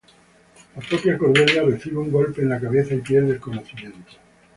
La 0.75 0.81
propia 0.81 1.15
Cordelia 1.15 1.61
recibe 1.61 1.97
un 1.97 2.11
golpe 2.11 2.41
en 2.41 2.49
la 2.49 2.59
cabeza 2.59 2.95
y 2.95 3.01
pierde 3.01 3.33
el 3.33 3.39
conocimiento. 3.39 3.99